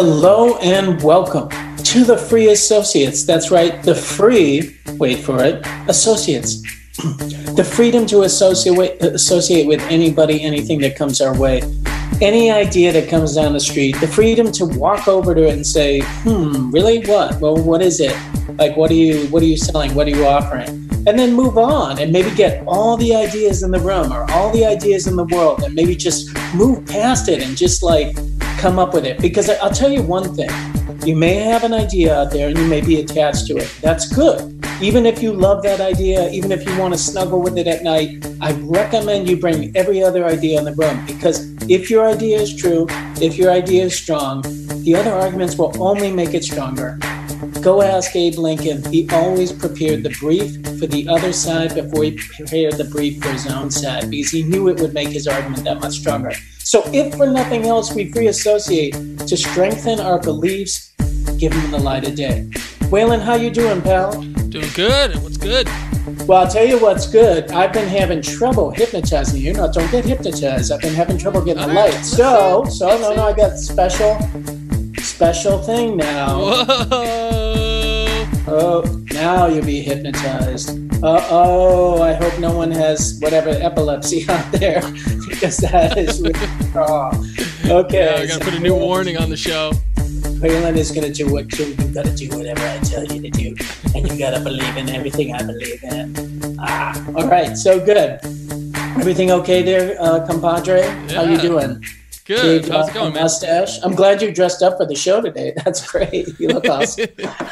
[0.00, 1.48] Hello and welcome
[1.84, 3.24] to the Free Associates.
[3.24, 6.62] That's right, the free, wait for it, associates.
[7.54, 11.62] the freedom to associate associate with anybody, anything that comes our way.
[12.20, 15.64] Any idea that comes down the street, the freedom to walk over to it and
[15.64, 16.98] say, "Hmm, really?
[17.06, 17.40] What?
[17.40, 18.12] Well, what is it?
[18.58, 19.28] Like, what are you?
[19.28, 19.94] What are you selling?
[19.94, 20.68] What are you offering?"
[21.06, 24.50] And then move on and maybe get all the ideas in the room or all
[24.50, 28.16] the ideas in the world, and maybe just move past it and just like
[28.58, 29.20] come up with it.
[29.20, 30.50] Because I'll tell you one thing
[31.06, 33.70] you may have an idea out there and you may be attached to it.
[33.80, 34.58] That's good.
[34.80, 37.84] Even if you love that idea, even if you want to snuggle with it at
[37.84, 42.40] night, I recommend you bring every other idea in the room because if your idea
[42.40, 42.86] is true,
[43.20, 44.42] if your idea is strong,
[44.84, 46.98] the other arguments will only make it stronger.
[47.60, 48.82] Go ask Abe Lincoln.
[48.90, 53.30] He always prepared the brief for the other side before he prepared the brief for
[53.30, 56.32] his own side because he knew it would make his argument that much stronger.
[56.58, 58.94] So, if for nothing else, we free associate
[59.26, 60.94] to strengthen our beliefs,
[61.38, 62.48] give them the light of day.
[62.90, 64.12] Waylon, how you doing, pal?
[64.48, 65.16] Doing good.
[65.22, 65.68] What's good?
[66.26, 67.50] Well, I'll tell you what's good.
[67.52, 69.52] I've been having trouble hypnotizing you.
[69.52, 70.72] No, don't get hypnotized.
[70.72, 72.02] I've been having trouble getting the light.
[72.04, 74.18] So, so no, no, I got special,
[74.98, 76.38] special thing now.
[76.38, 78.26] Whoa!
[78.50, 80.70] Oh, now you'll be hypnotized.
[81.04, 84.80] Uh oh, I hope no one has whatever epilepsy out there
[85.28, 87.10] because that is really raw.
[87.66, 88.04] Okay.
[88.04, 89.72] Yeah, I gotta put a new warning on the show.
[90.38, 93.56] Waylon is gonna do what you, you gotta do whatever I tell you to do.
[93.92, 96.56] And you gotta believe in everything I believe in.
[96.60, 98.20] Ah, all right, so good.
[99.00, 100.82] Everything okay there, uh, compadre?
[101.10, 101.82] How you doing?
[102.24, 102.68] Good.
[102.68, 103.22] How's it going, the man?
[103.22, 103.78] Mustache.
[103.82, 105.54] I'm glad you dressed up for the show today.
[105.64, 106.28] That's great.
[106.38, 107.06] You look awesome.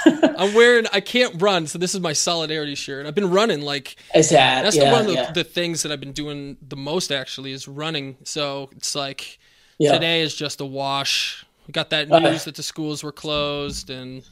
[0.05, 0.85] I'm wearing.
[0.93, 3.07] I can't run, so this is my solidarity shirt.
[3.07, 4.63] I've been running like Is that?
[4.63, 7.11] that's yeah, the one of the, the things that I've been doing the most.
[7.11, 8.19] Actually, is running.
[8.25, 9.39] So it's like
[9.79, 9.93] yeah.
[9.93, 11.46] today is just a wash.
[11.67, 14.23] We got that Uh, news that the schools were closed, and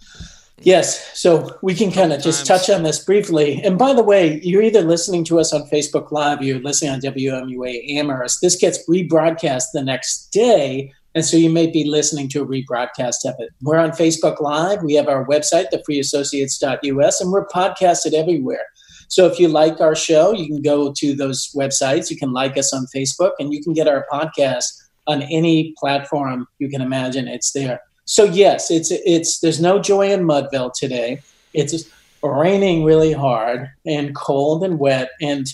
[0.62, 3.61] Yes, so we can kind of just touch on this briefly.
[3.65, 7.00] And by the way, you're either listening to us on Facebook Live, you're listening on
[7.00, 8.41] WMUA Amherst.
[8.41, 13.25] This gets rebroadcast the next day, and so you may be listening to a rebroadcast
[13.25, 13.50] of it.
[13.62, 14.83] We're on Facebook Live.
[14.84, 18.67] We have our website, thefreeassociates.us, and we're podcasted everywhere.
[19.09, 22.11] So if you like our show, you can go to those websites.
[22.11, 24.67] You can like us on Facebook, and you can get our podcast
[25.07, 27.29] on any platform you can imagine.
[27.29, 27.81] It's there.
[28.07, 31.21] So yes, it's it's there's no joy in Mudville today.
[31.53, 31.89] It's
[32.23, 35.11] raining really hard and cold and wet.
[35.21, 35.47] And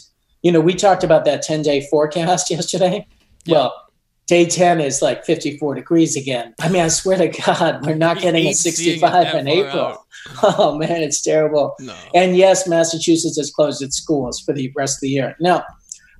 [0.43, 3.07] you know, we talked about that 10 day forecast yesterday.
[3.45, 3.55] Yeah.
[3.55, 3.87] Well,
[4.27, 6.55] day 10 is like 54 degrees again.
[6.61, 9.49] I mean, I swear to God, we're not getting a ain't seeing it 65 in
[9.49, 9.81] April.
[9.81, 9.99] out.
[10.43, 11.75] Oh man, it's terrible.
[11.81, 11.97] no.
[12.15, 15.35] And yes, Massachusetts has closed its schools for the rest of the year.
[15.41, 15.65] Now,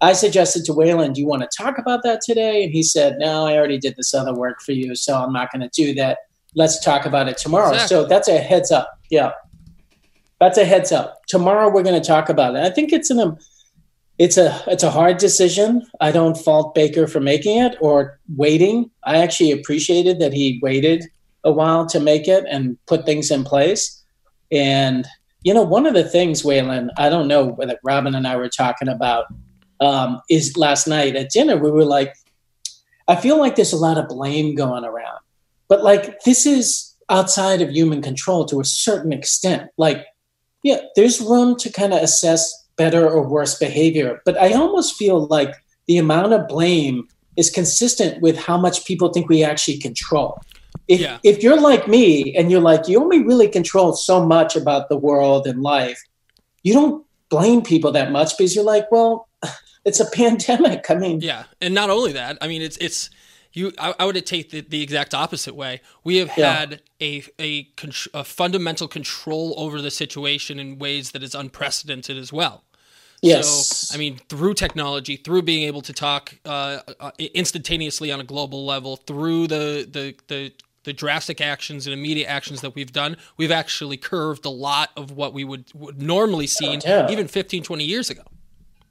[0.01, 2.65] I suggested to Waylon, do you want to talk about that today?
[2.65, 5.53] And he said, no, I already did this other work for you, so I'm not
[5.53, 6.19] going to do that.
[6.55, 7.77] Let's talk about it tomorrow.
[7.87, 8.99] So that's a heads up.
[9.11, 9.33] Yeah.
[10.41, 11.21] That's a heads up.
[11.29, 12.63] Tomorrow we're going to talk about it.
[12.63, 13.37] I think it's an
[14.19, 15.87] it's a it's a hard decision.
[16.01, 18.91] I don't fault Baker for making it or waiting.
[19.05, 21.05] I actually appreciated that he waited
[21.45, 24.03] a while to make it and put things in place.
[24.51, 25.07] And
[25.43, 28.51] you know, one of the things, Waylon, I don't know whether Robin and I were
[28.51, 29.27] talking about
[29.81, 31.57] um, is last night at dinner.
[31.57, 32.15] We were like,
[33.09, 35.19] I feel like there's a lot of blame going around,
[35.69, 39.71] but like this is outside of human control to a certain extent.
[39.77, 40.05] Like,
[40.63, 45.27] yeah, there's room to kind of assess better or worse behavior, but I almost feel
[45.27, 45.53] like
[45.87, 50.41] the amount of blame is consistent with how much people think we actually control.
[50.87, 51.19] If, Yeah.
[51.25, 54.97] if you're like me and you're like, you only really control so much about the
[54.97, 56.01] world and life,
[56.63, 59.29] you don't blame people that much because you're like, well,
[59.85, 60.91] it's a pandemic.
[60.91, 63.11] I mean, Yeah, and not only that, I mean, it's it's
[63.53, 63.73] you.
[63.79, 65.81] I, I would take the, the exact opposite way.
[66.05, 66.53] We have Yeah.
[66.53, 67.69] had a a,
[68.15, 72.65] a fundamental control over the situation in ways that is unprecedented as well.
[73.23, 73.49] yes.
[73.89, 78.25] So, I mean, through technology, through being able to talk uh, uh, instantaneously on a
[78.25, 80.53] global level, through the, the, the,
[80.85, 85.11] the drastic actions and immediate actions that we've done, we've actually curved a lot of
[85.11, 87.11] what we would, would normally see yeah.
[87.11, 88.23] even 15, 20 years ago.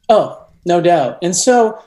[0.10, 1.18] Oh, no doubt.
[1.22, 1.84] And so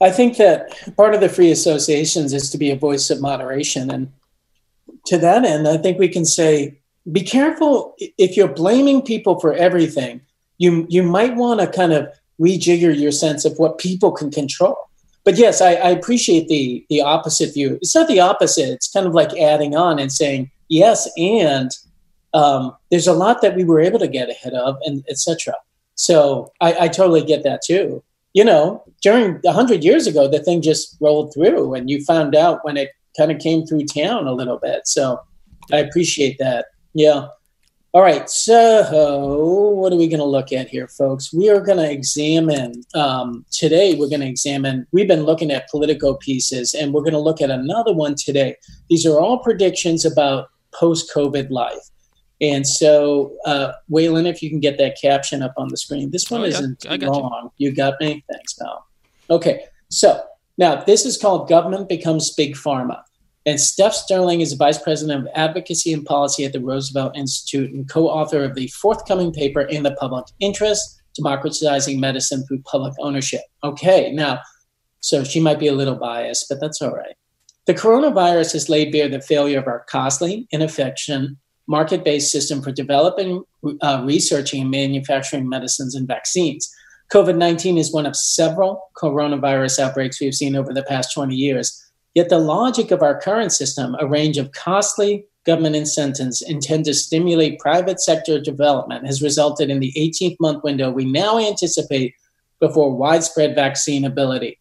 [0.00, 3.90] I think that part of the free associations is to be a voice of moderation.
[3.90, 4.10] And
[5.06, 6.78] to that end, I think we can say
[7.10, 10.20] be careful if you're blaming people for everything,
[10.58, 12.08] you, you might want to kind of
[12.40, 14.76] rejigger your sense of what people can control.
[15.24, 17.76] But yes, I, I appreciate the, the opposite view.
[17.82, 21.70] It's not the opposite, it's kind of like adding on and saying, Yes, and
[22.32, 25.54] um, there's a lot that we were able to get ahead of, and etc.
[25.96, 28.02] So I, I totally get that too.
[28.34, 32.34] You know, during a hundred years ago, the thing just rolled through, and you found
[32.34, 34.86] out when it kind of came through town a little bit.
[34.86, 35.20] So
[35.70, 36.66] I appreciate that.
[36.94, 37.28] Yeah.
[37.94, 38.28] All right.
[38.30, 41.32] So, what are we going to look at here, folks?
[41.32, 45.68] We are going to examine um, today, we're going to examine, we've been looking at
[45.68, 48.56] Politico pieces, and we're going to look at another one today.
[48.88, 51.90] These are all predictions about post COVID life.
[52.42, 56.30] And so, uh, Waylon, if you can get that caption up on the screen, this
[56.30, 57.50] one oh, isn't long.
[57.56, 57.70] You.
[57.70, 58.24] you got me?
[58.30, 58.84] Thanks, pal.
[59.30, 59.64] Okay.
[59.88, 60.22] So,
[60.58, 63.02] now this is called Government Becomes Big Pharma.
[63.46, 67.72] And Steph Sterling is the Vice President of Advocacy and Policy at the Roosevelt Institute
[67.72, 72.94] and co author of the forthcoming paper in the public interest democratizing medicine through public
[72.98, 73.42] ownership.
[73.62, 74.40] Okay, now,
[75.00, 77.14] so she might be a little biased, but that's all right.
[77.66, 82.72] The coronavirus has laid bare the failure of our costly, inefficient, market based system for
[82.72, 83.44] developing,
[83.80, 86.72] uh, researching, and manufacturing medicines and vaccines.
[87.12, 91.82] COVID 19 is one of several coronavirus outbreaks we've seen over the past 20 years
[92.14, 96.94] Yet the logic of our current system, a range of costly government incentives intended to
[96.94, 102.14] stimulate private sector development, has resulted in the 18th month window we now anticipate
[102.60, 104.58] before widespread vaccine ability.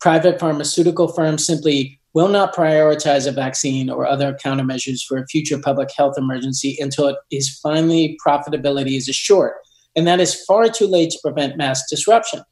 [0.00, 5.58] Private pharmaceutical firms simply will not prioritize a vaccine or other countermeasures for a future
[5.58, 9.54] public health emergency until it is finally profitability is assured.
[9.96, 12.42] And that is far too late to prevent mass disruption.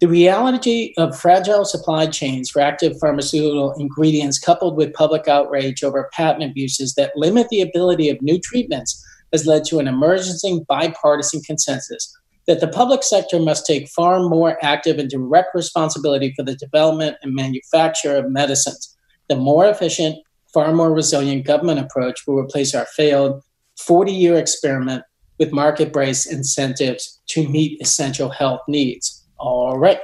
[0.00, 6.08] The reality of fragile supply chains for active pharmaceutical ingredients, coupled with public outrage over
[6.12, 11.40] patent abuses that limit the ability of new treatments, has led to an emerging bipartisan
[11.42, 12.14] consensus
[12.46, 17.16] that the public sector must take far more active and direct responsibility for the development
[17.22, 18.96] and manufacture of medicines.
[19.28, 20.18] The more efficient,
[20.52, 23.42] far more resilient government approach will replace our failed
[23.78, 25.04] 40 year experiment
[25.38, 29.24] with market based incentives to meet essential health needs.
[29.38, 30.00] All right.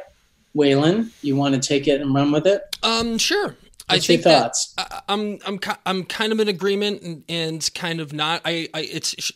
[0.56, 2.62] Waylon, you want to take it and run with it?
[2.82, 3.56] Um, sure.
[3.87, 4.23] What's I think?
[4.23, 8.41] That, I, am I'm I'm kind of in agreement and, and kind of not.
[8.44, 9.32] I, I it's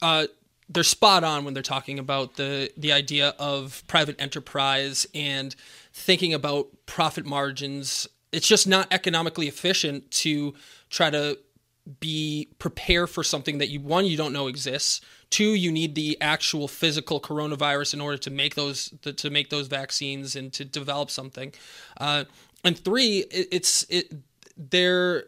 [0.00, 0.26] uh
[0.70, 5.54] they're spot on when they're talking about the the idea of private enterprise and
[5.92, 8.08] thinking about profit margins.
[8.32, 10.54] It's just not economically efficient to
[10.90, 11.38] try to
[12.00, 15.00] be prepare for something that you one you don't know exists.
[15.30, 19.66] Two you need the actual physical coronavirus in order to make those to make those
[19.66, 21.52] vaccines and to develop something.
[21.98, 22.24] Uh,
[22.64, 24.12] and three it, it's it
[24.56, 25.24] there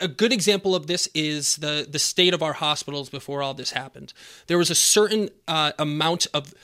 [0.00, 3.72] a good example of this is the the state of our hospitals before all this
[3.72, 4.12] happened.
[4.46, 6.54] There was a certain uh, amount of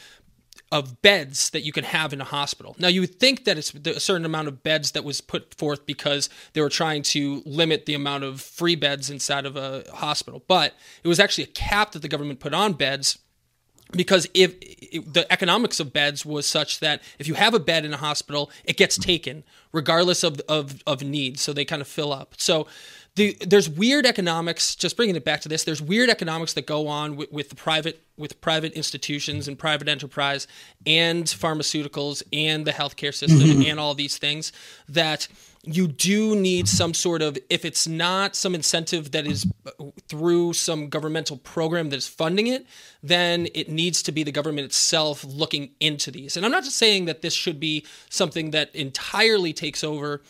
[0.72, 2.74] of beds that you can have in a hospital.
[2.78, 5.84] Now, you would think that it's a certain amount of beds that was put forth
[5.84, 10.42] because they were trying to limit the amount of free beds inside of a hospital,
[10.48, 10.74] but
[11.04, 13.18] it was actually a cap that the government put on beds
[13.92, 17.84] because if, if, the economics of beds was such that if you have a bed
[17.84, 21.88] in a hospital, it gets taken regardless of of, of need, so they kind of
[21.88, 22.34] fill up.
[22.38, 22.66] So
[23.14, 24.74] the, there's weird economics.
[24.74, 28.02] Just bringing it back to this, there's weird economics that go on with, with private
[28.18, 30.46] with private institutions and private enterprise
[30.86, 33.62] and pharmaceuticals and the healthcare system mm-hmm.
[33.62, 34.52] and all these things
[34.88, 35.28] that
[35.64, 39.46] you do need some sort of if it's not some incentive that is
[40.08, 42.66] through some governmental program that is funding it
[43.02, 46.76] then it needs to be the government itself looking into these and i'm not just
[46.76, 50.20] saying that this should be something that entirely takes over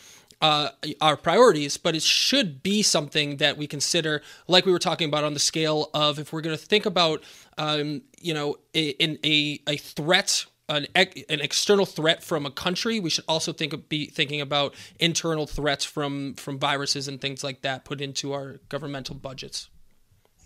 [0.43, 0.69] uh,
[0.99, 5.23] our priorities, but it should be something that we consider, like we were talking about
[5.23, 7.23] on the scale of if we're going to think about,
[7.57, 13.09] um, you know, in a, a threat an, an external threat from a country, we
[13.09, 17.61] should also think of, be thinking about internal threats from from viruses and things like
[17.61, 19.69] that put into our governmental budgets.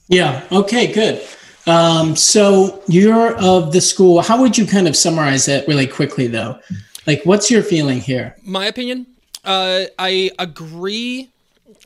[0.07, 0.45] Yeah.
[0.51, 0.91] Okay.
[0.91, 1.25] Good.
[1.65, 4.21] Um, so you're of the school.
[4.21, 6.59] How would you kind of summarize that really quickly, though?
[7.05, 8.35] Like, what's your feeling here?
[8.43, 9.05] My opinion.
[9.47, 11.31] Uh, I agree.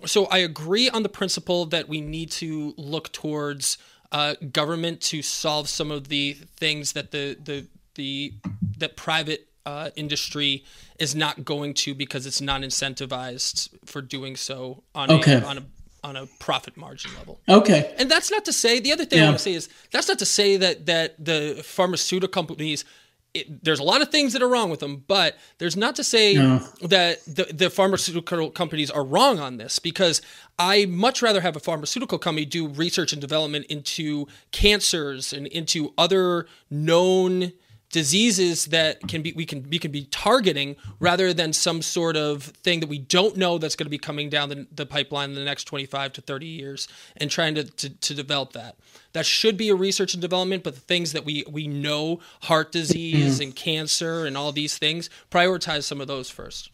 [0.05, 3.77] So I agree on the principle that we need to look towards
[4.11, 8.33] uh, government to solve some of the things that the the the
[8.79, 10.63] that private uh, industry
[10.97, 15.35] is not going to because it's not incentivized for doing so on okay.
[15.35, 15.63] a, on a
[16.03, 17.39] on a profit margin level.
[17.47, 17.93] Okay.
[17.99, 19.25] And that's not to say the other thing yeah.
[19.25, 22.85] I want to say is that's not to say that that the pharmaceutical companies
[23.33, 26.03] it, there's a lot of things that are wrong with them, but there's not to
[26.03, 26.59] say no.
[26.81, 30.21] that the, the pharmaceutical companies are wrong on this because
[30.59, 35.93] I much rather have a pharmaceutical company do research and development into cancers and into
[35.97, 37.53] other known
[37.91, 42.43] diseases that can be we can we can be targeting rather than some sort of
[42.43, 45.35] thing that we don't know that's going to be coming down the, the pipeline in
[45.35, 48.77] the next 25 to 30 years and trying to, to, to develop that.
[49.13, 52.71] That should be a research and development but the things that we we know heart
[52.71, 53.43] disease mm-hmm.
[53.43, 56.71] and cancer and all these things prioritize some of those first.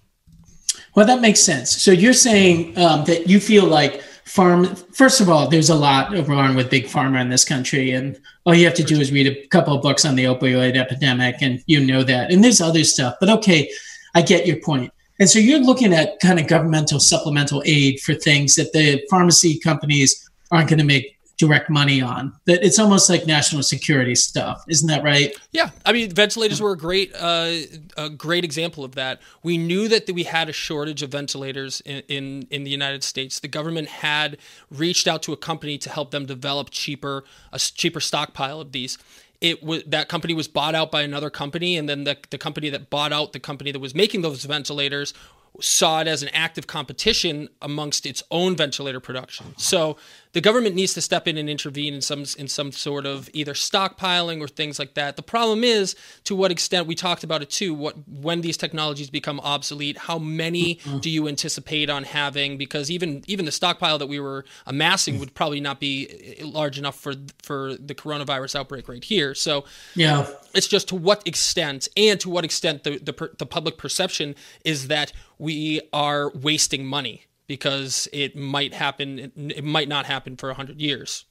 [0.94, 1.72] Well that makes sense.
[1.72, 6.12] So you're saying um, that you feel like farm first of all there's a lot
[6.28, 9.26] wrong with big pharma in this country and all you have to do is read
[9.26, 12.84] a couple of books on the opioid epidemic and you know that and there's other
[12.84, 13.70] stuff but okay
[14.16, 14.92] i get your point.
[15.20, 19.60] And so you're looking at kind of governmental supplemental aid for things that the pharmacy
[19.60, 22.34] companies aren't going to make direct money on.
[22.46, 25.36] That it's almost like national security stuff, isn't that right?
[25.52, 27.54] Yeah, I mean, ventilators were a great, uh,
[27.96, 29.22] a great example of that.
[29.44, 33.40] We knew that we had a shortage of ventilators in, in, in the United States.
[33.40, 34.38] The government had
[34.72, 38.98] reached out to a company to help them develop cheaper, a cheaper stockpile of these
[39.40, 42.70] it was that company was bought out by another company and then the, the company
[42.72, 45.14] that bought out the company that was making those ventilators
[45.60, 49.54] saw it as an active competition amongst its own ventilator production.
[49.58, 49.98] So
[50.38, 53.54] the government needs to step in and intervene in some in some sort of either
[53.54, 55.16] stockpiling or things like that.
[55.16, 57.74] The problem is to what extent we talked about it too.
[57.74, 61.00] What when these technologies become obsolete, how many mm-hmm.
[61.00, 62.56] do you anticipate on having?
[62.56, 67.00] Because even even the stockpile that we were amassing would probably not be large enough
[67.00, 69.34] for for the coronavirus outbreak right here.
[69.34, 69.66] So
[69.96, 74.36] yeah, it's just to what extent and to what extent the the, the public perception
[74.64, 80.50] is that we are wasting money because it might happen it might not happen for
[80.50, 81.26] 100 years.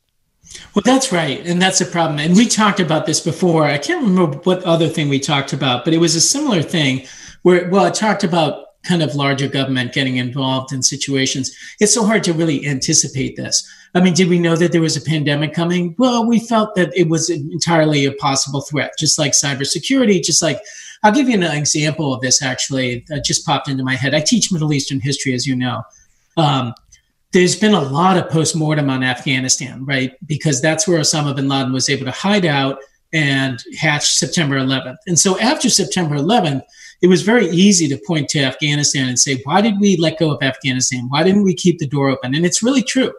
[0.74, 2.18] Well that's right and that's a problem.
[2.18, 3.64] And we talked about this before.
[3.64, 7.06] I can't remember what other thing we talked about but it was a similar thing
[7.42, 11.50] where well it talked about kind of larger government getting involved in situations.
[11.80, 13.68] It's so hard to really anticipate this.
[13.94, 15.94] I mean did we know that there was a pandemic coming?
[15.98, 20.60] Well we felt that it was entirely a possible threat just like cybersecurity just like
[21.02, 24.14] i'll give you an example of this actually that just popped into my head.
[24.14, 25.82] I teach middle eastern history as you know
[26.36, 26.74] um,
[27.32, 30.14] there's been a lot of postmortem on Afghanistan, right?
[30.26, 32.78] Because that's where Osama bin Laden was able to hide out
[33.12, 34.96] and hatch September 11th.
[35.06, 36.62] And so after September 11th,
[37.02, 40.30] it was very easy to point to Afghanistan and say, why did we let go
[40.30, 41.06] of Afghanistan?
[41.08, 42.34] Why didn't we keep the door open?
[42.34, 43.12] And it's really true.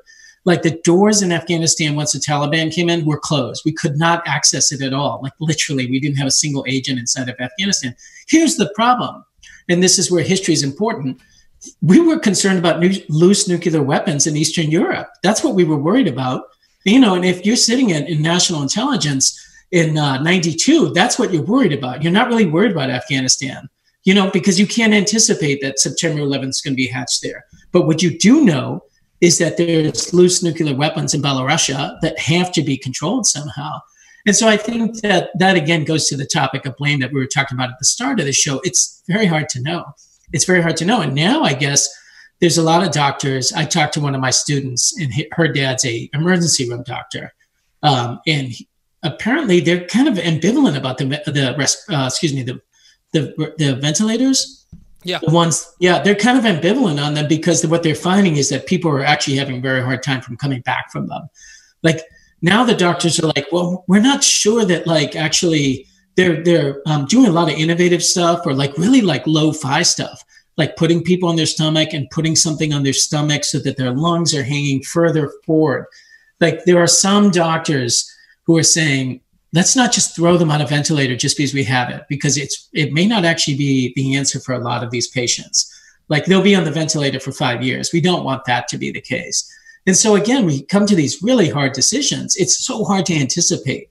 [0.45, 3.63] Like the doors in Afghanistan, once the Taliban came in, were closed.
[3.65, 5.19] We could not access it at all.
[5.21, 7.95] Like literally, we didn't have a single agent inside of Afghanistan.
[8.27, 9.25] Here's the problem.
[9.69, 11.21] And this is where history is important
[11.81, 15.09] we were concerned about loose nuclear weapons in Eastern Europe.
[15.23, 16.43] That's what we were worried about.
[16.85, 19.37] You know, and if you're sitting in, in national intelligence
[19.71, 22.01] in uh, 92, that's what you're worried about.
[22.01, 23.67] You're not really worried about Afghanistan,
[24.05, 27.43] you know, because you can't anticipate that September 11th is going to be hatched there.
[27.71, 28.83] But what you do know
[29.19, 33.79] is that there's loose nuclear weapons in Belarusia that have to be controlled somehow.
[34.25, 37.19] And so I think that that again goes to the topic of blame that we
[37.19, 38.59] were talking about at the start of the show.
[38.63, 39.85] It's very hard to know
[40.33, 41.01] it's very hard to know.
[41.01, 41.87] And now I guess
[42.39, 43.51] there's a lot of doctors.
[43.53, 47.33] I talked to one of my students, and her dad's a emergency room doctor,
[47.83, 48.67] um, and he,
[49.03, 51.89] apparently they're kind of ambivalent about the the rest.
[51.89, 52.61] Uh, excuse me, the
[53.13, 54.65] the the ventilators.
[55.03, 55.19] Yeah.
[55.25, 58.65] The ones, yeah, they're kind of ambivalent on them because what they're finding is that
[58.65, 61.29] people are actually having a very hard time from coming back from them.
[61.81, 62.01] Like
[62.41, 67.05] now, the doctors are like, well, we're not sure that like actually they're they're um,
[67.05, 70.23] doing a lot of innovative stuff or like really like low-fi stuff
[70.57, 73.91] like putting people on their stomach and putting something on their stomach so that their
[73.91, 75.85] lungs are hanging further forward.
[76.41, 78.11] Like there are some doctors
[78.43, 79.21] who are saying
[79.53, 82.69] let's not just throw them on a ventilator just because we have it because it's
[82.73, 85.73] it may not actually be the answer for a lot of these patients.
[86.09, 87.93] Like they'll be on the ventilator for five years.
[87.93, 89.51] We don't want that to be the case.
[89.85, 92.35] And so again we come to these really hard decisions.
[92.35, 93.87] It's so hard to anticipate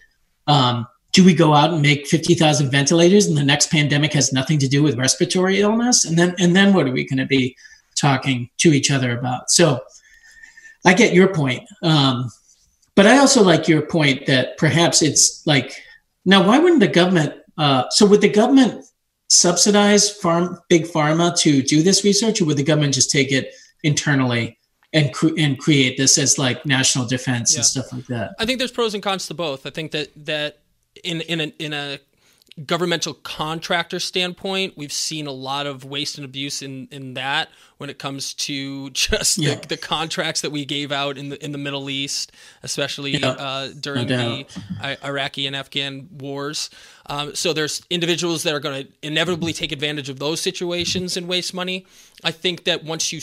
[0.47, 0.87] um,
[1.17, 4.69] do we go out and make 50,000 ventilators and the next pandemic has nothing to
[4.69, 6.05] do with respiratory illness?
[6.05, 7.57] And then, and then what are we going to be
[7.95, 9.51] talking to each other about?
[9.51, 9.81] So
[10.85, 11.63] I get your point.
[11.83, 12.31] Um,
[12.95, 15.73] but I also like your point that perhaps it's like,
[16.27, 18.85] now, why wouldn't the government, uh, so would the government
[19.31, 23.55] subsidize farm, big pharma to do this research or would the government just take it
[23.85, 24.59] internally
[24.93, 27.61] and cre- and create this as like national defense yeah.
[27.61, 28.35] and stuff like that.
[28.39, 29.65] I think there's pros and cons to both.
[29.65, 30.59] I think that that
[31.05, 31.99] in in a, in a
[32.65, 37.91] governmental contractor standpoint, we've seen a lot of waste and abuse in, in that when
[37.91, 39.57] it comes to just yeah.
[39.57, 43.29] the, the, contracts that we gave out in the in the Middle East, especially yeah.
[43.29, 44.45] uh, during no
[44.83, 46.71] the Iraqi and Afghan wars.
[47.09, 51.29] Um, so there's individuals that are going to inevitably take advantage of those situations and
[51.29, 51.87] waste money.
[52.25, 53.21] I think that once you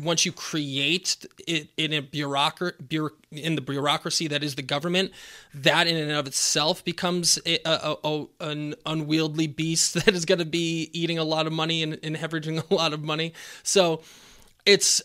[0.00, 2.76] once you create it in a bureaucracy
[3.30, 5.12] in the bureaucracy that is the government,
[5.54, 10.40] that in and of itself becomes a, a, a an unwieldy beast that is going
[10.40, 13.32] to be eating a lot of money and, and hemorrhaging a lot of money.
[13.62, 14.02] So
[14.66, 15.00] it's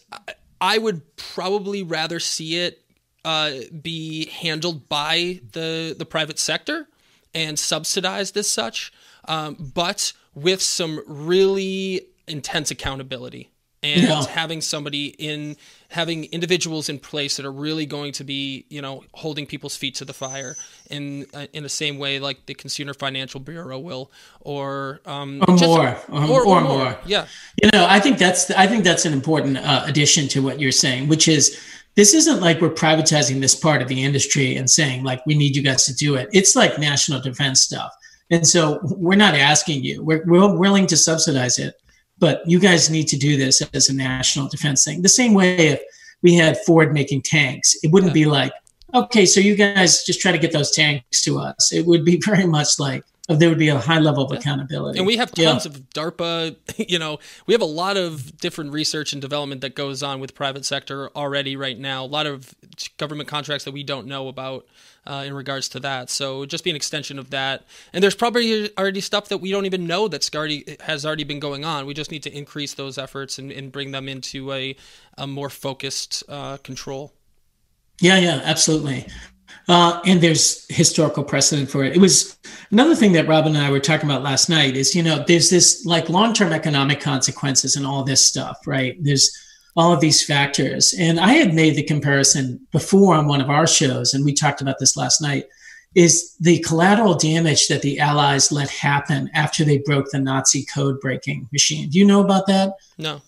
[0.60, 2.82] I would probably rather see it
[3.24, 3.52] uh,
[3.82, 6.88] be handled by the the private sector
[7.36, 8.92] and subsidized as such,
[9.28, 13.52] um, but with some really intense accountability
[13.84, 14.26] and yeah.
[14.26, 15.56] having somebody in
[15.90, 19.96] having individuals in place that are really going to be you know holding people's feet
[19.96, 20.56] to the fire
[20.90, 24.12] in uh, in the same way like the consumer financial bureau will
[24.42, 26.62] or um or more or, or, or, more.
[26.62, 26.98] more.
[27.06, 27.28] yeah
[27.62, 30.72] you know i think that's i think that's an important uh, addition to what you're
[30.72, 31.60] saying which is
[31.96, 35.56] this isn't like we're privatizing this part of the industry and saying like we need
[35.56, 37.94] you guys to do it it's like national defense stuff
[38.32, 41.76] and so we're not asking you we're, we're willing to subsidize it
[42.18, 45.02] but you guys need to do this as a national defense thing.
[45.02, 45.82] The same way if
[46.22, 48.54] we had Ford making tanks, it wouldn't be like,
[48.94, 51.74] okay, so you guys just try to get those tanks to us.
[51.74, 55.00] It would be very much like there would be a high level of accountability.
[55.00, 55.72] And we have tons yeah.
[55.72, 56.56] of DARPA,
[56.90, 57.18] you know,
[57.48, 61.10] we have a lot of different research and development that goes on with private sector
[61.16, 62.06] already right now.
[62.06, 62.54] A lot of
[62.98, 64.68] government contracts that we don't know about
[65.08, 66.10] uh, in regards to that.
[66.10, 67.66] So just be an extension of that.
[67.94, 71.40] And there's probably already stuff that we don't even know that's already has already been
[71.40, 71.86] going on.
[71.86, 74.76] We just need to increase those efforts and, and bring them into a,
[75.18, 77.14] a more focused uh, control.
[78.02, 79.08] Yeah, yeah, absolutely.
[79.68, 81.96] Uh, and there's historical precedent for it.
[81.96, 82.38] It was
[82.72, 85.50] another thing that Rob and I were talking about last night is, you know, there's
[85.50, 88.96] this like long term economic consequences and all this stuff, right?
[89.02, 89.32] There's
[89.76, 90.94] all of these factors.
[90.98, 94.62] And I had made the comparison before on one of our shows, and we talked
[94.62, 95.46] about this last night,
[95.96, 101.00] is the collateral damage that the Allies let happen after they broke the Nazi code
[101.00, 101.90] breaking machine.
[101.90, 102.74] Do you know about that?
[102.98, 103.22] No.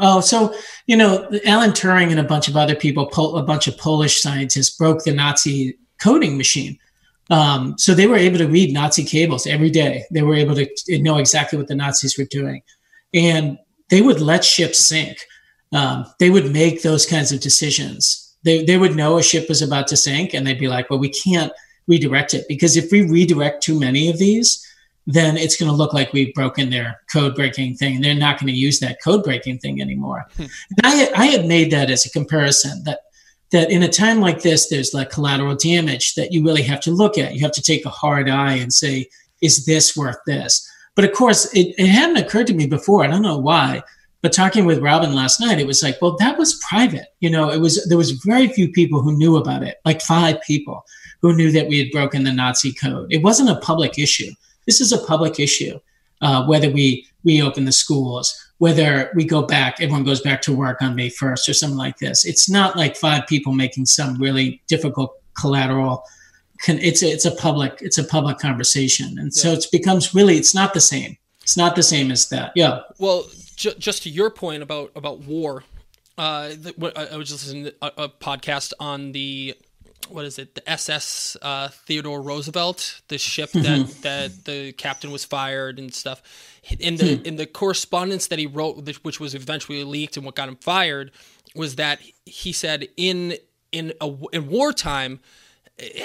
[0.00, 0.54] Oh, so
[0.86, 4.76] you know, Alan Turing and a bunch of other people, a bunch of Polish scientists,
[4.76, 6.78] broke the Nazi coding machine.
[7.30, 10.04] Um, so they were able to read Nazi cables every day.
[10.10, 12.62] They were able to know exactly what the Nazis were doing,
[13.12, 15.18] and they would let ships sink
[15.74, 18.36] um, they would make those kinds of decisions.
[18.44, 20.98] They, they would know a ship was about to sink and they'd be like, well,
[20.98, 21.52] we can't
[21.88, 24.64] redirect it because if we redirect too many of these,
[25.06, 27.96] then it's going to look like we've broken their code breaking thing.
[27.96, 30.26] And they're not going to use that code breaking thing anymore.
[30.36, 30.44] Hmm.
[30.82, 33.00] I, I had made that as a comparison that
[33.52, 36.90] that in a time like this, there's like collateral damage that you really have to
[36.90, 37.34] look at.
[37.34, 39.06] You have to take a hard eye and say,
[39.42, 40.68] is this worth this?
[40.96, 43.04] But of course, it, it hadn't occurred to me before.
[43.04, 43.82] I don't know why
[44.24, 47.08] but talking with Robin last night, it was like, well, that was private.
[47.20, 50.40] You know, it was there was very few people who knew about it, like five
[50.40, 50.86] people
[51.20, 53.12] who knew that we had broken the Nazi code.
[53.12, 54.30] It wasn't a public issue.
[54.66, 55.78] This is a public issue.
[56.20, 60.80] Uh, whether we reopen the schools, whether we go back, everyone goes back to work
[60.80, 62.24] on May 1st or something like this.
[62.24, 66.04] It's not like five people making some really difficult collateral.
[66.66, 69.42] It's a, it's a public it's a public conversation, and yeah.
[69.42, 71.18] so it becomes really it's not the same.
[71.42, 72.52] It's not the same as that.
[72.54, 72.80] Yeah.
[72.98, 75.64] Well, ju- just to your point about about war,
[76.16, 79.56] uh, I was just listening to a, a, podcast on the
[80.08, 85.24] what is it the SS uh, Theodore Roosevelt, the ship that that the captain was
[85.24, 86.22] fired and stuff.
[86.78, 87.26] In the hmm.
[87.26, 91.10] in the correspondence that he wrote, which was eventually leaked and what got him fired,
[91.54, 93.34] was that he said in
[93.72, 95.20] in a, in wartime,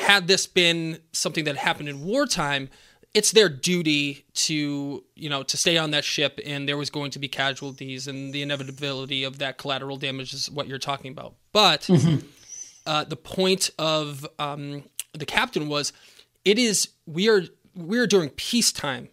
[0.02, 2.70] had this been something that happened in wartime
[3.14, 7.12] it's their duty to you know to stay on that ship and there was going
[7.12, 11.34] to be casualties and the inevitability of that collateral damage is what you're talking about
[11.52, 12.26] but mm-hmm.
[12.90, 15.94] Uh, the point of um, the captain was
[16.44, 17.44] it is we are
[17.76, 19.10] we are during peacetime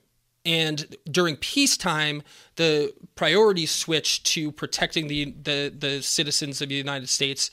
[0.47, 2.23] and during peacetime
[2.57, 7.51] the priorities switch to protecting the, the the citizens of the united states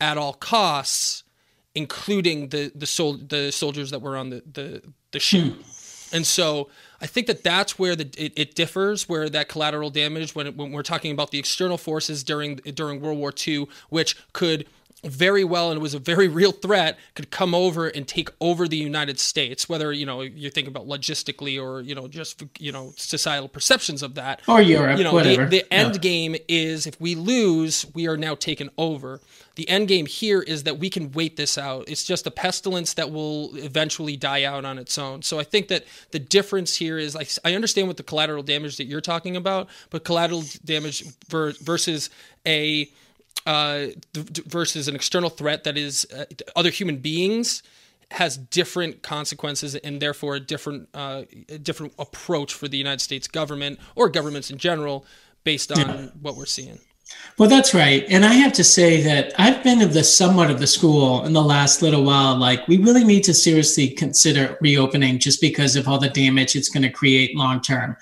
[0.00, 1.24] at all costs
[1.74, 5.60] including the the sol- the soldiers that were on the the, the ship hmm.
[6.12, 6.68] And so
[7.00, 10.70] I think that that's where the, it, it differs, where that collateral damage, when, when
[10.70, 14.64] we're talking about the external forces during during World War II, which could
[15.04, 18.66] very well and it was a very real threat could come over and take over
[18.66, 22.72] the United States whether you know you think about logistically or you know just you
[22.72, 25.44] know societal perceptions of that or Europe you know whatever.
[25.44, 26.00] the, the end yeah.
[26.00, 29.20] game is if we lose we are now taken over
[29.56, 31.88] the end game here is that we can wait this out.
[31.88, 35.22] It's just a pestilence that will eventually die out on its own.
[35.22, 38.76] So I think that the difference here is I, I understand what the collateral damage
[38.78, 42.10] that you're talking about, but collateral damage versus
[42.46, 42.90] a
[43.46, 46.24] uh, versus an external threat that is uh,
[46.56, 47.62] other human beings
[48.10, 53.26] has different consequences and therefore a different uh, a different approach for the United States
[53.26, 55.04] government or governments in general
[55.42, 56.06] based on yeah.
[56.20, 56.78] what we're seeing.
[57.36, 58.04] Well, that's right.
[58.08, 61.32] And I have to say that I've been of the somewhat of the school in
[61.32, 62.36] the last little while.
[62.36, 66.70] Like, we really need to seriously consider reopening just because of all the damage it's
[66.70, 67.96] going to create long term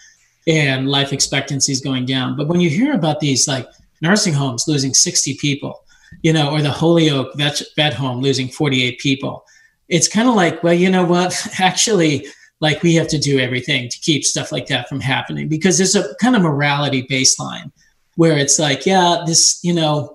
[0.47, 2.37] and life expectancy is going down.
[2.37, 3.69] But when you hear about these like
[4.03, 5.85] nursing homes losing 60 people,
[6.23, 9.45] you know, or the Holyoke vet, vet home losing 48 people,
[9.89, 11.35] it's kind of like, well, you know what?
[11.59, 12.27] Actually,
[12.61, 15.97] like we have to do everything to keep stuff like that from happening because there's
[15.97, 17.73] a kind of morality baseline
[18.17, 20.15] where it's like, yeah, this, you know,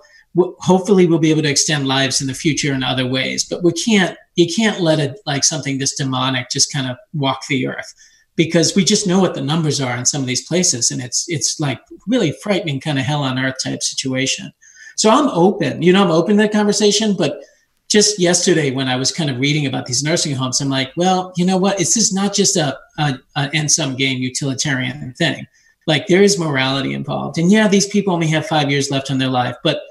[0.60, 3.72] hopefully we'll be able to extend lives in the future in other ways, but we
[3.72, 7.94] can't, you can't let it like something this demonic just kind of walk the earth
[8.38, 11.26] because we just know what the numbers are in some of these places and it's
[11.28, 14.54] it's like really frightening kind of hell on earth type situation.
[14.96, 17.42] So i'm open you know i'm open to that conversation but
[17.90, 21.34] just yesterday when i was kind of reading about these nursing homes i'm like well
[21.36, 21.80] you know what?
[21.82, 25.46] It's just not just a, a, a end sum game utilitarian thing.
[25.86, 27.38] Like there is morality involved.
[27.38, 29.82] And yeah these people only have five years left in their life but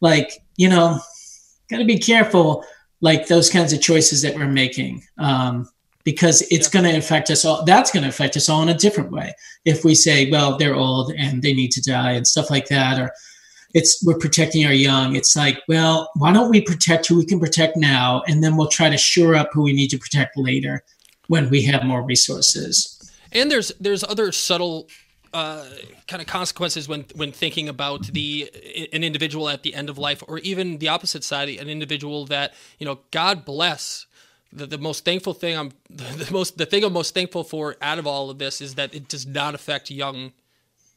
[0.00, 0.98] like you know
[1.70, 2.64] got to be careful
[3.00, 5.02] like those kinds of choices that we're making.
[5.18, 5.68] Um,
[6.08, 6.80] because it's yeah.
[6.80, 7.66] going to affect us all.
[7.66, 9.34] That's going to affect us all in a different way.
[9.66, 12.98] If we say, well, they're old and they need to die and stuff like that,
[12.98, 13.12] or
[13.74, 15.16] it's we're protecting our young.
[15.16, 18.68] It's like, well, why don't we protect who we can protect now, and then we'll
[18.68, 20.82] try to shore up who we need to protect later
[21.26, 22.94] when we have more resources.
[23.30, 24.88] And there's there's other subtle
[25.34, 25.66] uh,
[26.06, 28.50] kind of consequences when when thinking about the
[28.94, 32.54] an individual at the end of life, or even the opposite side, an individual that
[32.78, 34.06] you know, God bless
[34.52, 37.98] the, the most thankful thing I'm the, most the thing I'm most thankful for out
[37.98, 40.32] of all of this is that it does not affect young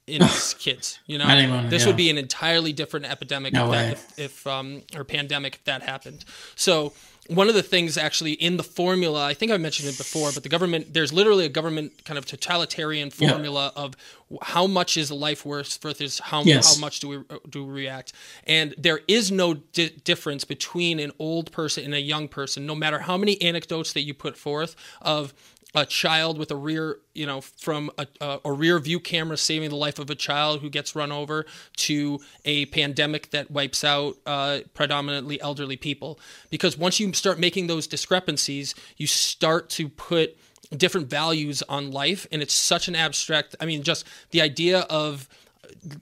[0.59, 0.99] kids.
[1.05, 1.87] You know, Anyone, this yeah.
[1.87, 5.63] would be an entirely different epidemic no if, that, if, if, um or pandemic if
[5.65, 6.25] that happened.
[6.55, 6.93] So
[7.27, 10.43] one of the things actually in the formula, I think I mentioned it before, but
[10.43, 13.83] the government, there's literally a government kind of totalitarian formula yeah.
[13.83, 13.95] of
[14.41, 16.75] how much is life worth versus how, yes.
[16.75, 18.13] how much do we do we react.
[18.47, 22.75] And there is no di- difference between an old person and a young person, no
[22.75, 25.33] matter how many anecdotes that you put forth of
[25.73, 29.75] a child with a rear, you know, from a, a, rear view camera saving the
[29.75, 31.45] life of a child who gets run over
[31.77, 36.19] to a pandemic that wipes out uh, predominantly elderly people.
[36.49, 40.37] Because once you start making those discrepancies, you start to put
[40.75, 42.27] different values on life.
[42.31, 45.29] And it's such an abstract, I mean, just the idea of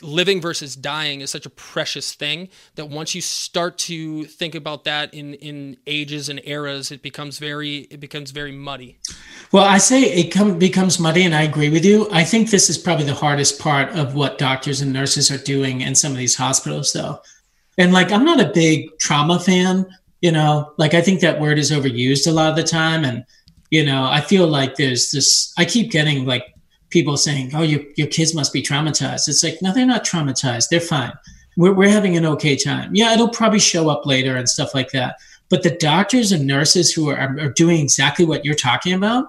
[0.01, 4.83] living versus dying is such a precious thing that once you start to think about
[4.83, 8.99] that in in ages and eras it becomes very it becomes very muddy.
[9.51, 12.07] Well i say it come, becomes muddy and i agree with you.
[12.11, 15.81] I think this is probably the hardest part of what doctors and nurses are doing
[15.81, 17.19] in some of these hospitals though.
[17.77, 19.85] And like i'm not a big trauma fan
[20.21, 20.73] you know?
[20.77, 23.23] Like i think that word is overused a lot of the time and
[23.69, 26.43] you know i feel like there's this i keep getting like
[26.89, 30.69] people saying, "Oh, your your kids must be traumatized." It's like, no, they're not traumatized.
[30.69, 31.13] They're fine.
[31.57, 32.93] We're we're having an okay time.
[32.93, 35.15] Yeah, it'll probably show up later and stuff like that.
[35.49, 39.25] But the doctors and nurses who are, are doing exactly what you're talking about,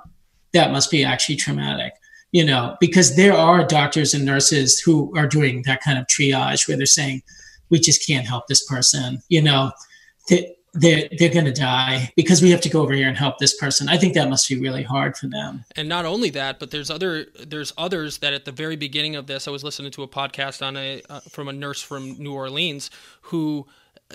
[0.53, 1.95] that must be actually traumatic.
[2.33, 6.69] You know, because there are doctors and nurses who are doing that kind of triage
[6.69, 7.23] where they're saying,
[7.71, 9.73] "We just can't help this person." You know,
[10.73, 13.57] they're they're going to die because we have to go over here and help this
[13.57, 13.89] person.
[13.89, 15.65] I think that must be really hard for them.
[15.77, 19.27] And not only that, but there's other there's others that at the very beginning of
[19.27, 22.33] this, I was listening to a podcast on a uh, from a nurse from New
[22.33, 22.91] Orleans
[23.23, 23.67] who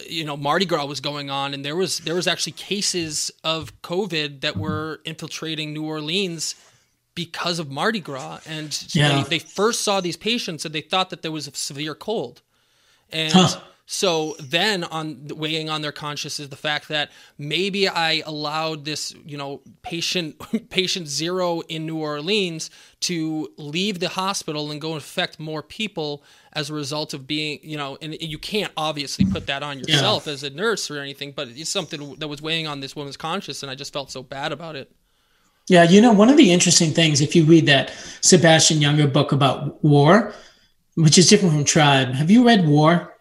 [0.07, 3.81] you know Mardi Gras was going on and there was there was actually cases of
[3.81, 6.55] COVID that were infiltrating New Orleans
[7.15, 9.23] because of Mardi Gras and yeah.
[9.23, 12.41] they, they first saw these patients and they thought that there was a severe cold
[13.09, 18.23] and huh so then on weighing on their conscience is the fact that maybe I
[18.25, 22.71] allowed this, you know, patient patient zero in New Orleans
[23.01, 27.77] to leave the hospital and go infect more people as a result of being, you
[27.77, 30.33] know, and you can't obviously put that on yourself yeah.
[30.33, 33.61] as a nurse or anything, but it's something that was weighing on this woman's conscience
[33.61, 34.91] and I just felt so bad about it.
[35.67, 39.31] Yeah, you know, one of the interesting things if you read that Sebastian Junger book
[39.31, 40.33] about war,
[40.95, 42.13] which is different from tribe.
[42.13, 43.14] Have you read War?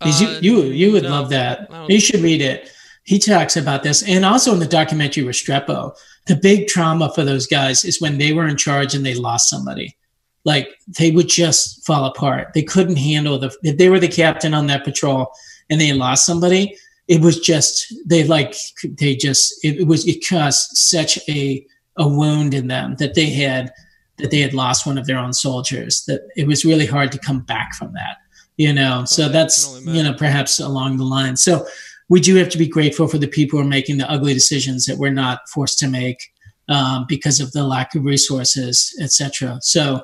[0.00, 1.68] Uh, you you would no, love that.
[1.88, 2.70] You should read it.
[3.04, 7.46] He talks about this, and also in the documentary Restrepo, the big trauma for those
[7.46, 9.96] guys is when they were in charge and they lost somebody.
[10.44, 12.52] Like they would just fall apart.
[12.54, 13.54] They couldn't handle the.
[13.62, 15.32] If they were the captain on that patrol
[15.68, 16.76] and they lost somebody,
[17.08, 22.06] it was just they like they just it, it was it caused such a a
[22.06, 23.72] wound in them that they had
[24.18, 27.18] that they had lost one of their own soldiers that it was really hard to
[27.18, 28.18] come back from that
[28.58, 31.66] you know so that's you know perhaps along the line so
[32.08, 34.86] we do have to be grateful for the people who are making the ugly decisions
[34.86, 36.32] that we're not forced to make
[36.68, 39.58] um, because of the lack of resources, etc.
[39.62, 40.02] So,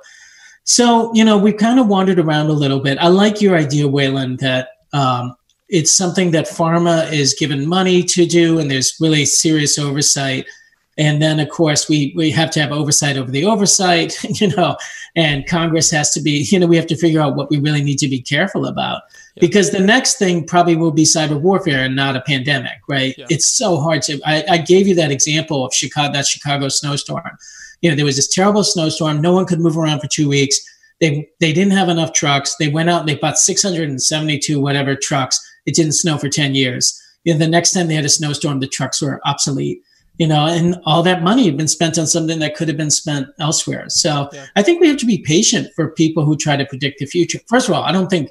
[0.64, 2.98] so you know, we've kind of wandered around a little bit.
[2.98, 5.34] I like your idea, Waylon, that um,
[5.68, 10.46] it's something that pharma is given money to do, and there's really serious oversight.
[10.96, 14.76] And then, of course, we we have to have oversight over the oversight, you know,
[15.16, 17.82] and Congress has to be, you know, we have to figure out what we really
[17.82, 19.02] need to be careful about
[19.34, 19.40] yeah.
[19.40, 23.14] because the next thing probably will be cyber warfare and not a pandemic, right?
[23.18, 23.26] Yeah.
[23.28, 24.20] It's so hard to.
[24.24, 27.38] I, I gave you that example of Chicago, that Chicago snowstorm.
[27.80, 29.20] You know, there was this terrible snowstorm.
[29.20, 30.58] No one could move around for two weeks.
[31.00, 32.54] They they didn't have enough trucks.
[32.56, 35.40] They went out and they bought 672 whatever trucks.
[35.66, 37.00] It didn't snow for 10 years.
[37.24, 39.82] You know, the next time they had a snowstorm, the trucks were obsolete
[40.18, 42.90] you know, and all that money had been spent on something that could have been
[42.90, 43.86] spent elsewhere.
[43.88, 44.46] So yeah.
[44.54, 47.40] I think we have to be patient for people who try to predict the future.
[47.48, 48.30] First of all, I don't think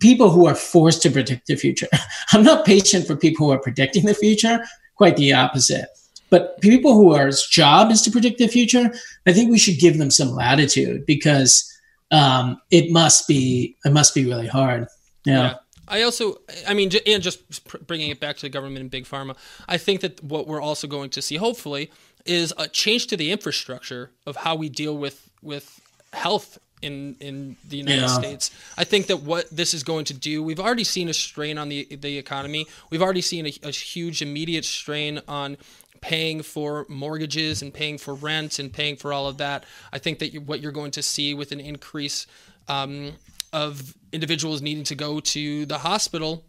[0.00, 1.88] people who are forced to predict the future,
[2.32, 4.64] I'm not patient for people who are predicting the future,
[4.96, 5.88] quite the opposite.
[6.30, 8.92] But people who are job is to predict the future,
[9.26, 11.66] I think we should give them some latitude because
[12.12, 14.86] um, it must be it must be really hard.
[15.24, 15.34] Yeah.
[15.34, 15.54] yeah.
[15.90, 19.36] I also, I mean, and just bringing it back to the government and big pharma,
[19.68, 21.90] I think that what we're also going to see, hopefully,
[22.24, 25.80] is a change to the infrastructure of how we deal with with
[26.12, 28.06] health in in the United yeah.
[28.06, 28.50] States.
[28.78, 31.68] I think that what this is going to do, we've already seen a strain on
[31.68, 32.66] the the economy.
[32.90, 35.56] We've already seen a, a huge immediate strain on
[36.00, 39.64] paying for mortgages and paying for rent and paying for all of that.
[39.92, 42.26] I think that you, what you're going to see with an increase
[42.68, 43.12] um,
[43.52, 46.44] of individuals needing to go to the hospital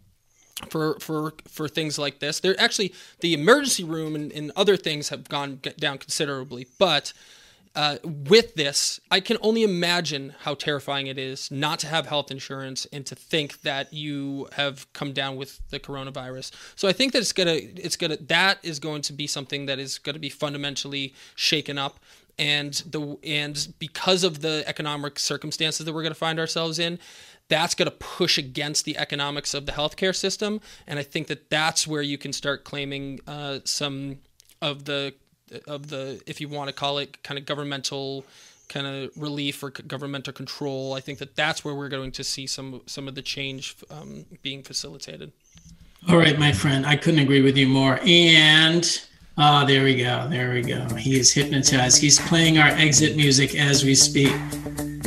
[0.68, 2.40] for for for things like this.
[2.40, 7.12] They're actually the emergency room and, and other things have gone down considerably, but
[7.74, 12.30] uh, with this, I can only imagine how terrifying it is not to have health
[12.30, 16.52] insurance and to think that you have come down with the coronavirus.
[16.76, 19.78] So I think that it's gonna, it's gonna, that is going to be something that
[19.78, 21.98] is going to be fundamentally shaken up
[22.38, 26.98] and the and because of the economic circumstances that we're going to find ourselves in
[27.48, 30.60] that's going to push against the economics of the healthcare system.
[30.86, 34.18] And i think that that's where you can start claiming uh, some
[34.60, 35.14] of the
[35.66, 38.24] of the if you want to call it kind of governmental
[38.68, 40.94] kind of relief or governmental control.
[40.94, 44.24] I think that that's where we're going to see some some of the change um,
[44.40, 45.32] being facilitated.
[46.08, 48.00] All right my friend i couldn't agree with you more.
[48.02, 48.84] And
[49.38, 50.28] Ah, oh, there we go.
[50.28, 50.86] There we go.
[50.94, 52.00] He is hypnotized.
[52.00, 54.32] He's playing our exit music as we speak.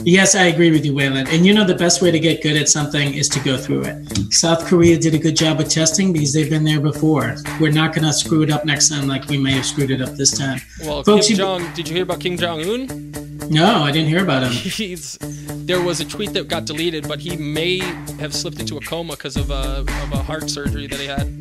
[0.03, 1.27] Yes, I agree with you, Waylon.
[1.29, 3.85] And you know, the best way to get good at something is to go through
[3.85, 4.33] it.
[4.33, 7.35] South Korea did a good job with testing because they've been there before.
[7.59, 10.01] We're not going to screw it up next time like we may have screwed it
[10.01, 10.59] up this time.
[10.81, 13.11] Well, Folks, Kim Jong, did you hear about Kim Jong Un?
[13.49, 14.51] No, I didn't hear about him.
[14.51, 17.79] He's there was a tweet that got deleted, but he may
[18.19, 21.34] have slipped into a coma because of a, of a heart surgery that he had.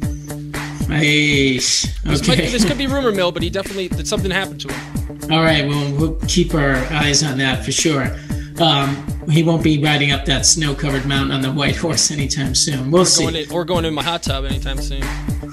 [0.89, 1.87] Nice.
[2.01, 2.11] Okay.
[2.11, 5.33] This, might, this could be rumor mill, but he definitely that something happened to him.
[5.33, 8.17] All right, well we'll keep our eyes on that for sure.
[8.61, 12.91] Um, he won't be riding up that snow-covered mountain on the white horse anytime soon.
[12.91, 13.25] We'll or see.
[13.25, 15.03] Going or going in my hot tub anytime soon.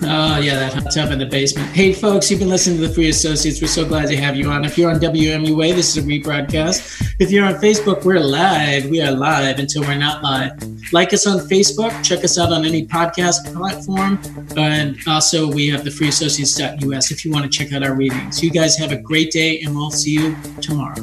[0.04, 1.70] Oh yeah, that hot tub in the basement.
[1.70, 3.62] Hey folks, you've been listening to the Free Associates.
[3.62, 4.66] We're so glad to have you on.
[4.66, 7.16] If you're on WMUA, this is a rebroadcast.
[7.20, 8.90] If you're on Facebook, we're live.
[8.90, 10.52] We are live until we're not live.
[10.92, 12.04] Like us on Facebook.
[12.04, 14.20] Check us out on any podcast platform,
[14.58, 18.42] and also we have the freeassociates.us if you want to check out our readings.
[18.42, 20.96] You guys have a great day, and we'll see you tomorrow.